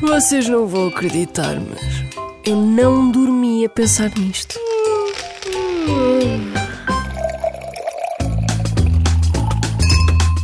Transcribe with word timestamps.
Vocês 0.00 0.48
não 0.48 0.66
vão 0.66 0.88
acreditar, 0.88 1.56
mas 1.58 2.04
eu 2.44 2.56
não 2.56 3.10
dormi 3.10 3.64
a 3.64 3.68
pensar 3.68 4.10
nisto. 4.18 4.58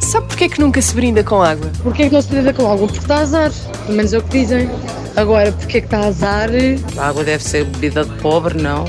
Sabe 0.00 0.26
porquê 0.28 0.48
que 0.48 0.60
nunca 0.60 0.80
se 0.80 0.94
brinda 0.94 1.24
com 1.24 1.42
água? 1.42 1.70
Porquê 1.82 2.04
é 2.04 2.08
que 2.08 2.14
não 2.14 2.22
se 2.22 2.28
brinda 2.28 2.52
com 2.52 2.70
água? 2.70 2.86
Porque 2.86 3.00
está 3.00 3.16
a 3.16 3.20
azar. 3.20 3.52
Pelo 3.84 3.96
menos 3.96 4.12
é 4.12 4.18
o 4.18 4.22
que 4.22 4.38
dizem. 4.38 4.70
Agora, 5.16 5.50
porquê 5.52 5.78
é 5.78 5.80
que 5.80 5.86
está 5.86 5.98
a 5.98 6.06
azar? 6.06 6.50
A 6.96 7.08
água 7.08 7.24
deve 7.24 7.42
ser 7.42 7.64
bebida 7.64 8.04
de 8.04 8.12
pobre, 8.20 8.60
não. 8.60 8.84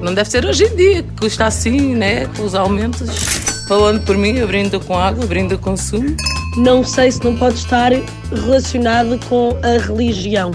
Não 0.00 0.12
deve 0.12 0.28
ser 0.28 0.44
hoje 0.44 0.64
em 0.64 0.76
dia, 0.76 1.02
que 1.02 1.20
custa 1.20 1.46
assim, 1.46 1.94
né? 1.94 2.26
Com 2.36 2.44
os 2.44 2.54
aumentos. 2.54 3.55
Falando 3.66 4.00
por 4.04 4.16
mim, 4.16 4.36
eu 4.36 4.46
brindo 4.46 4.78
com 4.78 4.96
água, 4.96 5.26
brindo 5.26 5.58
com 5.58 5.70
consumo. 5.70 6.16
Não 6.56 6.84
sei 6.84 7.10
se 7.10 7.24
não 7.24 7.36
pode 7.36 7.56
estar 7.56 7.90
relacionado 8.32 9.18
com 9.28 9.58
a 9.60 9.82
religião. 9.82 10.52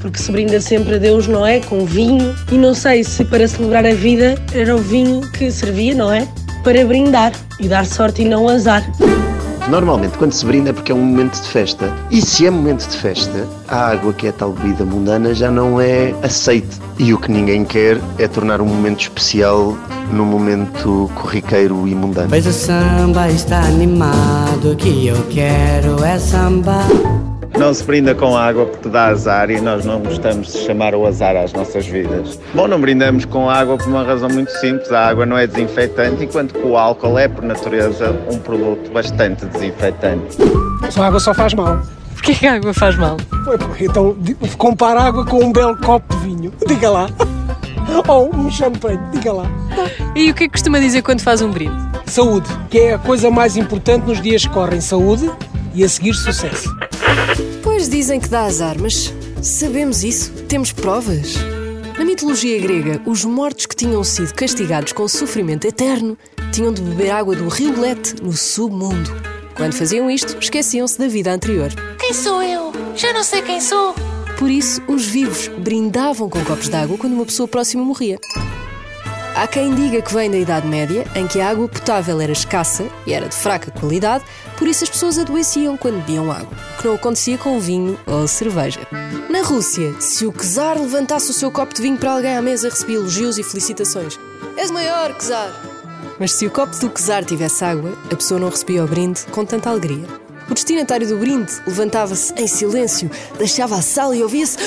Porque 0.00 0.18
se 0.18 0.32
brinda 0.32 0.58
sempre 0.60 0.94
a 0.94 0.98
Deus, 0.98 1.26
não 1.26 1.46
é? 1.46 1.60
Com 1.60 1.84
vinho. 1.84 2.34
E 2.50 2.54
não 2.56 2.74
sei 2.74 3.04
se 3.04 3.22
para 3.24 3.46
celebrar 3.46 3.84
a 3.84 3.92
vida 3.92 4.34
era 4.54 4.74
o 4.74 4.78
vinho 4.78 5.20
que 5.32 5.50
servia, 5.50 5.94
não 5.94 6.10
é? 6.10 6.26
Para 6.62 6.84
brindar 6.86 7.32
e 7.60 7.68
dar 7.68 7.84
sorte 7.84 8.22
e 8.22 8.24
não 8.24 8.48
azar. 8.48 8.82
Normalmente, 9.68 10.18
quando 10.18 10.32
se 10.32 10.44
brinda 10.44 10.70
é 10.70 10.72
porque 10.72 10.92
é 10.92 10.94
um 10.94 11.00
momento 11.00 11.40
de 11.40 11.48
festa. 11.48 11.90
E 12.10 12.20
se 12.20 12.46
é 12.46 12.50
momento 12.50 12.86
de 12.86 12.96
festa, 12.98 13.48
a 13.66 13.88
água, 13.92 14.12
que 14.12 14.26
é 14.26 14.32
tal 14.32 14.52
bebida 14.52 14.84
mundana, 14.84 15.34
já 15.34 15.50
não 15.50 15.80
é 15.80 16.14
aceite. 16.22 16.78
E 16.98 17.14
o 17.14 17.18
que 17.18 17.30
ninguém 17.30 17.64
quer 17.64 17.98
é 18.18 18.28
tornar 18.28 18.60
um 18.60 18.66
momento 18.66 19.00
especial 19.00 19.76
num 20.12 20.26
momento 20.26 21.10
corriqueiro 21.14 21.88
e 21.88 21.94
mundano. 21.94 22.28
Pois 22.28 22.46
o 22.46 22.52
samba 22.52 23.30
está 23.30 23.60
animado, 23.60 24.76
que 24.76 25.06
eu 25.06 25.26
quero 25.30 26.04
é 26.04 26.18
samba. 26.18 27.23
Não 27.58 27.72
se 27.72 27.84
brinda 27.84 28.14
com 28.14 28.36
água 28.36 28.66
porque 28.66 28.88
dá 28.88 29.06
azar 29.06 29.48
e 29.48 29.60
nós 29.60 29.84
não 29.84 30.00
gostamos 30.00 30.52
de 30.52 30.58
chamar 30.58 30.94
o 30.94 31.06
azar 31.06 31.36
às 31.36 31.52
nossas 31.52 31.86
vidas. 31.86 32.38
Bom, 32.52 32.66
não 32.66 32.80
brindamos 32.80 33.24
com 33.24 33.48
água 33.48 33.76
por 33.76 33.86
uma 33.86 34.02
razão 34.02 34.28
muito 34.28 34.50
simples. 34.58 34.90
A 34.90 35.06
água 35.06 35.24
não 35.24 35.38
é 35.38 35.46
desinfetante, 35.46 36.24
enquanto 36.24 36.52
que 36.52 36.66
o 36.66 36.76
álcool 36.76 37.16
é, 37.16 37.28
por 37.28 37.44
natureza, 37.44 38.10
um 38.30 38.38
produto 38.38 38.90
bastante 38.90 39.46
desinfetante. 39.46 40.36
A 40.96 41.06
água 41.06 41.20
só 41.20 41.32
faz 41.32 41.54
mal. 41.54 41.80
Porquê 42.14 42.34
que 42.34 42.46
a 42.46 42.54
água 42.54 42.74
faz 42.74 42.96
mal? 42.96 43.16
Então, 43.78 44.16
compara 44.58 45.02
água 45.02 45.24
com 45.24 45.44
um 45.44 45.52
belo 45.52 45.76
copo 45.76 46.12
de 46.16 46.24
vinho. 46.24 46.52
Diga 46.66 46.90
lá. 46.90 47.08
Ou 48.08 48.34
um 48.34 48.50
champanhe. 48.50 48.98
Diga 49.12 49.32
lá. 49.32 49.44
E 50.16 50.30
o 50.30 50.34
que 50.34 50.44
é 50.44 50.46
que 50.46 50.52
costuma 50.52 50.80
dizer 50.80 51.02
quando 51.02 51.20
faz 51.20 51.40
um 51.40 51.50
brinde? 51.50 51.76
Saúde, 52.06 52.48
que 52.68 52.78
é 52.78 52.94
a 52.94 52.98
coisa 52.98 53.30
mais 53.30 53.56
importante 53.56 54.06
nos 54.06 54.20
dias 54.20 54.44
que 54.44 54.52
correm. 54.52 54.80
Saúde 54.80 55.30
e 55.74 55.84
a 55.84 55.88
seguir 55.88 56.14
sucesso. 56.14 56.74
Pois 57.62 57.88
dizem 57.88 58.20
que 58.20 58.28
dá 58.28 58.44
azar, 58.44 58.76
mas 58.78 59.12
sabemos 59.42 60.04
isso? 60.04 60.30
Temos 60.48 60.72
provas? 60.72 61.34
Na 61.98 62.04
mitologia 62.04 62.60
grega, 62.60 63.00
os 63.06 63.24
mortos 63.24 63.66
que 63.66 63.76
tinham 63.76 64.02
sido 64.02 64.32
castigados 64.34 64.92
com 64.92 65.06
sofrimento 65.06 65.66
eterno 65.66 66.16
tinham 66.52 66.72
de 66.72 66.80
beber 66.80 67.10
água 67.10 67.34
do 67.36 67.48
rio 67.48 67.78
Lete 67.78 68.22
no 68.22 68.32
submundo. 68.32 69.10
Quando 69.54 69.74
faziam 69.74 70.10
isto, 70.10 70.36
esqueciam-se 70.40 70.98
da 70.98 71.06
vida 71.06 71.32
anterior. 71.32 71.70
Quem 71.98 72.12
sou 72.12 72.42
eu? 72.42 72.72
Já 72.96 73.12
não 73.12 73.22
sei 73.22 73.42
quem 73.42 73.60
sou. 73.60 73.94
Por 74.38 74.50
isso, 74.50 74.82
os 74.88 75.06
vivos 75.06 75.48
brindavam 75.48 76.28
com 76.28 76.44
copos 76.44 76.68
de 76.68 76.76
água 76.76 76.98
quando 76.98 77.12
uma 77.12 77.24
pessoa 77.24 77.48
próxima 77.48 77.84
morria. 77.84 78.18
Há 79.36 79.48
quem 79.48 79.74
diga 79.74 80.00
que 80.00 80.14
vem 80.14 80.30
da 80.30 80.36
Idade 80.36 80.68
Média, 80.68 81.04
em 81.16 81.26
que 81.26 81.40
a 81.40 81.50
água 81.50 81.66
potável 81.68 82.20
era 82.20 82.30
escassa 82.30 82.86
e 83.04 83.12
era 83.12 83.28
de 83.28 83.34
fraca 83.34 83.72
qualidade, 83.72 84.24
por 84.56 84.68
isso 84.68 84.84
as 84.84 84.90
pessoas 84.90 85.18
adoeciam 85.18 85.76
quando 85.76 85.96
bebiam 85.96 86.30
água, 86.30 86.56
o 86.74 86.80
que 86.80 86.86
não 86.86 86.94
acontecia 86.94 87.36
com 87.36 87.58
vinho 87.58 87.98
ou 88.06 88.28
cerveja. 88.28 88.78
Na 89.28 89.42
Rússia, 89.42 89.92
se 89.98 90.24
o 90.24 90.32
czar 90.32 90.78
levantasse 90.78 91.32
o 91.32 91.34
seu 91.34 91.50
copo 91.50 91.74
de 91.74 91.82
vinho 91.82 91.96
para 91.98 92.12
alguém 92.12 92.36
à 92.36 92.40
mesa, 92.40 92.68
recebia 92.68 92.96
elogios 92.96 93.36
e 93.36 93.42
felicitações. 93.42 94.20
És 94.56 94.70
maior, 94.70 95.12
czar! 95.18 95.50
Mas 96.20 96.30
se 96.32 96.46
o 96.46 96.50
copo 96.50 96.76
do 96.78 96.88
czar 96.90 97.24
tivesse 97.24 97.64
água, 97.64 97.92
a 98.12 98.14
pessoa 98.14 98.38
não 98.38 98.50
recebia 98.50 98.84
o 98.84 98.86
brinde 98.86 99.24
com 99.32 99.44
tanta 99.44 99.68
alegria. 99.68 100.06
O 100.48 100.54
destinatário 100.54 101.08
do 101.08 101.16
brinde 101.16 101.52
levantava-se 101.66 102.32
em 102.34 102.46
silêncio, 102.46 103.10
deixava 103.36 103.74
a 103.74 103.82
sala 103.82 104.14
e 104.14 104.22
ouvia-se. 104.22 104.58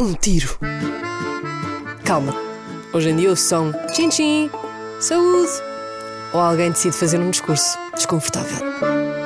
Um 0.00 0.12
tiro. 0.14 0.58
Calma. 2.04 2.53
Hoje 2.94 3.10
em 3.10 3.16
dia 3.16 3.30
ouve 3.30 3.40
só 3.40 3.60
um 3.60 3.72
tchim-tchim, 3.72 4.48
saúde. 5.00 5.50
Ou 6.32 6.38
alguém 6.40 6.70
decide 6.70 6.96
fazer 6.96 7.18
um 7.18 7.28
discurso 7.28 7.76
desconfortável. 7.92 9.23